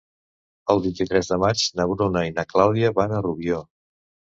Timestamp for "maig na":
1.45-1.89